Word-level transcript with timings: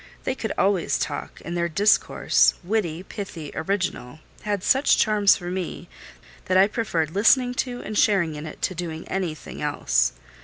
They 0.23 0.33
could 0.33 0.51
always 0.57 0.97
talk; 0.97 1.39
and 1.45 1.55
their 1.55 1.69
discourse, 1.69 2.55
witty, 2.63 3.03
pithy, 3.03 3.51
original, 3.53 4.19
had 4.41 4.63
such 4.63 4.97
charms 4.97 5.35
for 5.37 5.51
me, 5.51 5.89
that 6.45 6.57
I 6.57 6.65
preferred 6.65 7.11
listening 7.11 7.53
to, 7.61 7.81
and 7.83 7.95
sharing 7.95 8.33
in 8.33 8.47
it, 8.47 8.63
to 8.63 8.73
doing 8.73 9.07
anything 9.09 9.61
else. 9.61 10.13